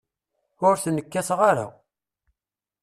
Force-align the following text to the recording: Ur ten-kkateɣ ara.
Ur 0.67 0.75
ten-kkateɣ 0.83 1.39
ara. 1.49 1.67